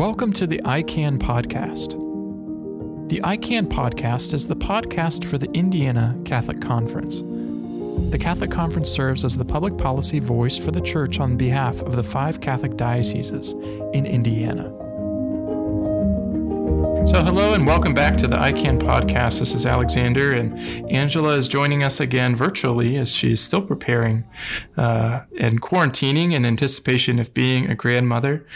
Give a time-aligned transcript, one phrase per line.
[0.00, 1.90] Welcome to the ICANN podcast.
[3.10, 7.20] The ICANN podcast is the podcast for the Indiana Catholic Conference.
[8.10, 11.96] The Catholic Conference serves as the public policy voice for the Church on behalf of
[11.96, 13.52] the five Catholic dioceses
[13.92, 14.72] in Indiana.
[17.10, 19.40] So, hello and welcome back to the ICANN podcast.
[19.40, 20.56] This is Alexander, and
[20.92, 24.22] Angela is joining us again virtually as she's still preparing
[24.76, 28.46] uh, and quarantining in anticipation of being a grandmother.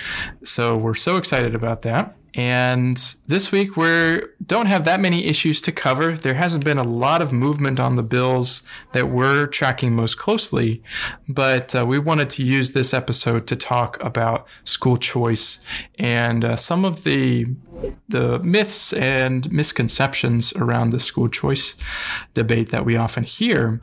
[0.44, 2.16] So, we're so excited about that.
[2.34, 6.16] And this week we don't have that many issues to cover.
[6.16, 10.82] There hasn't been a lot of movement on the bills that we're tracking most closely,
[11.28, 15.60] but uh, we wanted to use this episode to talk about school choice
[15.96, 17.46] and uh, some of the
[18.08, 21.74] the myths and misconceptions around the school choice
[22.34, 23.80] debate that we often hear.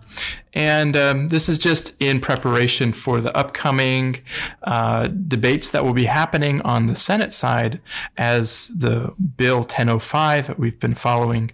[0.54, 4.22] And um, this is just in preparation for the upcoming
[4.64, 7.80] uh, debates that will be happening on the Senate side
[8.18, 11.52] as the Bill 1005 that we've been following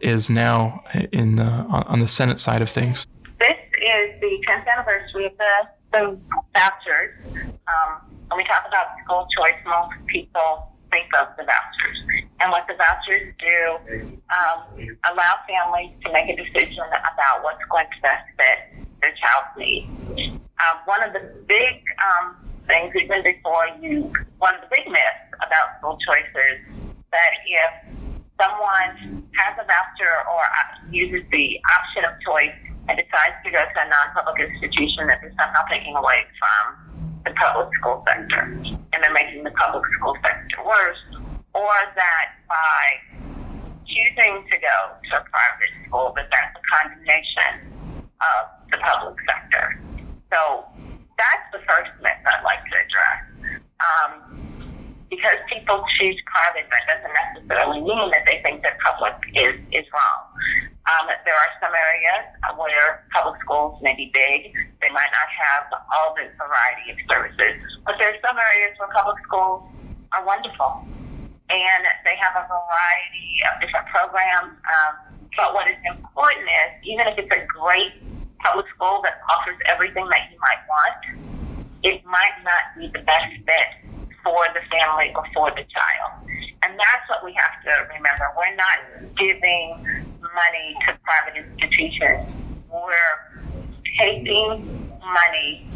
[0.00, 3.06] is now in the, on the Senate side of things.
[3.38, 6.18] This is the 10th anniversary of the,
[6.54, 7.16] vouchers.
[7.34, 11.98] Um, when we talk about school choice, most people think of the vouchers.
[12.40, 14.58] And what the vouchers do um,
[15.10, 20.36] allow families to make a decision about what's going to best fit their child's needs.
[20.60, 25.30] Um, one of the big um, things, even before you, one of the big myths
[25.40, 26.60] about school choices
[27.10, 27.72] that if
[28.36, 30.42] someone has a voucher or
[30.92, 32.56] uses the option of choice
[32.88, 37.32] and decides to go to a non-public institution, that they're somehow taking away from the
[37.36, 38.56] public school sector
[39.10, 41.02] they're making the public school sector worse,
[41.54, 42.82] or that by
[43.86, 44.76] choosing to go
[45.10, 47.74] to a private school, that that's a condemnation
[48.22, 49.82] of the public sector.
[50.32, 50.64] So
[51.18, 53.60] that's the first myth I'd like to address.
[53.80, 54.12] Um,
[55.10, 59.86] because people choose private, that doesn't necessarily mean that they think that public is, is
[59.90, 60.22] wrong.
[60.90, 62.24] Um, there are some areas
[62.58, 64.50] where public schools may be big.
[64.82, 67.62] They might not have all the variety of services.
[67.86, 69.70] But there are some areas where public schools
[70.18, 70.82] are wonderful.
[71.46, 74.58] And they have a variety of different programs.
[74.66, 74.92] Um,
[75.38, 77.94] but what is important is, even if it's a great
[78.42, 80.98] public school that offers everything that you might want,
[81.86, 83.70] it might not be the best fit
[84.24, 86.26] for the family or for the child.
[86.62, 88.26] And that's what we have to remember.
[88.36, 88.78] We're not
[89.16, 89.99] giving
[90.34, 92.26] money to private institutions.
[92.70, 93.16] We're
[93.98, 94.64] taking
[95.00, 95.66] money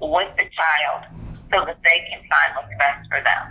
[0.00, 1.06] with the child
[1.52, 3.42] so that they can find what's best for them.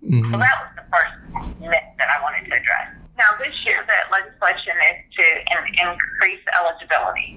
[0.00, 0.32] Mm-hmm.
[0.32, 1.14] So that was the first
[1.60, 2.96] myth that I wanted to address.
[3.20, 7.36] Now, this year, the legislation is to in- increase eligibility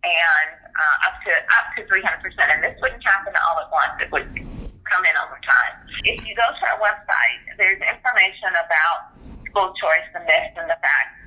[0.00, 2.00] and uh, up to up to 300%.
[2.48, 4.00] And this wouldn't happen all at once.
[4.00, 4.24] It would
[4.88, 5.74] come in over time.
[6.08, 9.12] If you go to our website, there's information about
[9.44, 11.17] school choice, the myths, and the facts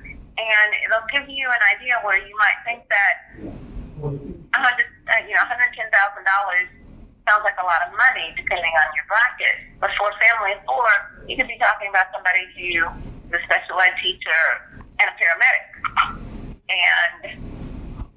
[0.48, 3.14] and it'll give you an idea where you might think that
[4.52, 6.68] hundred, uh, you know, hundred ten thousand dollars
[7.28, 9.56] sounds like a lot of money depending on your bracket.
[9.78, 10.90] But for family of four,
[11.30, 12.90] you could be talking about somebody who
[13.32, 14.42] a special ed teacher
[15.00, 15.66] and a paramedic,
[16.68, 17.20] and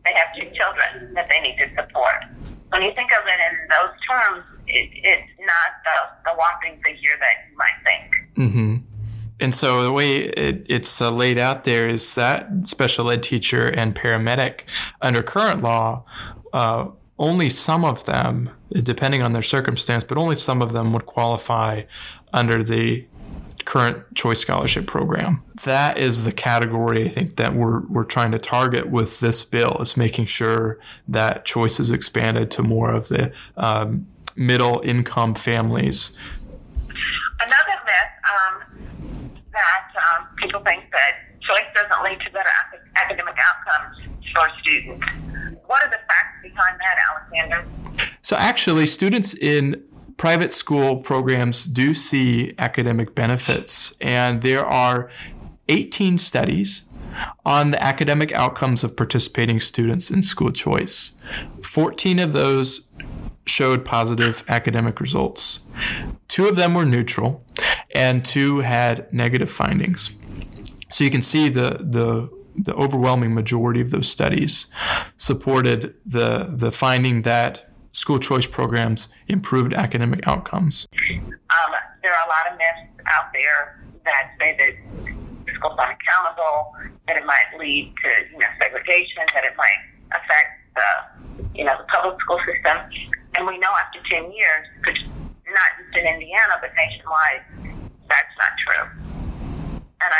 [0.03, 2.27] they have two children that they need to support.
[2.69, 5.97] When you think of it in those terms, it, it's not the,
[6.29, 8.07] the whopping figure that you might think.
[8.35, 8.71] Mm-hmm.
[9.39, 13.67] And so the way it, it's uh, laid out there is that special ed teacher
[13.67, 14.61] and paramedic
[15.01, 16.05] under current law,
[16.53, 16.87] uh,
[17.19, 21.83] only some of them, depending on their circumstance, but only some of them would qualify
[22.33, 23.05] under the
[23.65, 25.41] current choice scholarship program.
[25.63, 29.77] That is the category I think that we're we're trying to target with this bill
[29.79, 36.15] is making sure that choice is expanded to more of the um, middle income families.
[37.39, 38.15] Another myth
[39.55, 42.49] that um, people think that choice doesn't lead to better
[42.95, 43.97] academic outcomes
[44.33, 45.05] for students.
[45.65, 48.09] What are the facts behind that, Alexander?
[48.21, 49.83] So, actually, students in
[50.17, 55.09] private school programs do see academic benefits, and there are
[55.67, 56.83] 18 studies
[57.45, 61.17] on the academic outcomes of participating students in school choice.
[61.63, 62.91] 14 of those
[63.45, 65.61] showed positive academic results.
[66.27, 67.43] Two of them were neutral,
[67.93, 70.15] and two had negative findings.
[70.95, 74.67] So you can see the the the overwhelming majority of those studies
[75.17, 80.87] supported the the finding that school choice programs improved academic outcomes.
[80.95, 81.71] Um,
[82.01, 86.73] there are a lot of myths out there that say that schools aren't accountable,
[87.09, 88.47] that it might lead to you know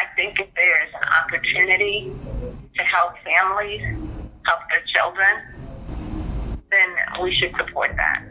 [0.05, 2.11] I think if there's an opportunity
[2.75, 3.81] to help families,
[4.45, 6.89] help their children, then
[7.23, 8.23] we should support that.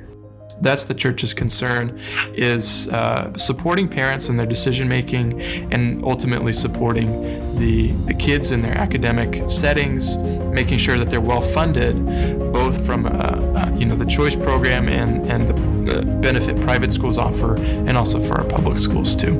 [0.61, 1.99] That's the church's concern
[2.35, 5.43] is uh, supporting parents in their decision making
[5.73, 7.11] and ultimately supporting
[7.57, 12.07] the, the kids in their academic settings, making sure that they're well funded,
[12.53, 17.19] both from uh, uh, you know the choice program and, and the benefit private schools
[17.19, 19.35] offer, and also for our public schools too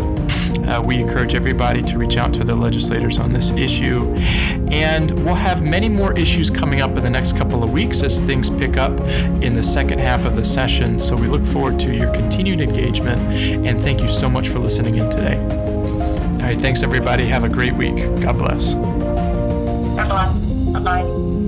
[0.69, 4.15] uh, we encourage everybody to reach out to their legislators on this issue
[4.71, 8.21] and we'll have many more issues coming up in the next couple of weeks as
[8.21, 8.99] things pick up
[9.43, 13.21] in the second half of the session so we look forward to your continued engagement
[13.67, 15.39] and thank you so much for listening in today.
[16.45, 17.25] All right, thanks everybody.
[17.27, 17.97] Have a great week.
[18.21, 18.75] God bless.
[18.75, 20.39] God bless.
[20.73, 21.44] Bye bye.